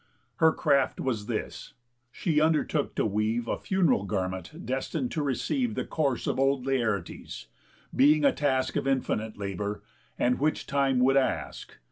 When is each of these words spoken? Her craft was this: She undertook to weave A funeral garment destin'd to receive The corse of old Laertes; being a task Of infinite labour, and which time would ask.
Her 0.37 0.51
craft 0.51 0.99
was 0.99 1.27
this: 1.27 1.73
She 2.11 2.41
undertook 2.41 2.95
to 2.95 3.05
weave 3.05 3.47
A 3.47 3.55
funeral 3.55 4.05
garment 4.05 4.65
destin'd 4.65 5.11
to 5.11 5.21
receive 5.21 5.75
The 5.75 5.85
corse 5.85 6.25
of 6.25 6.39
old 6.39 6.65
Laertes; 6.65 7.45
being 7.95 8.25
a 8.25 8.33
task 8.33 8.75
Of 8.75 8.87
infinite 8.87 9.37
labour, 9.37 9.83
and 10.17 10.39
which 10.39 10.65
time 10.65 10.97
would 11.01 11.17
ask. 11.17 11.77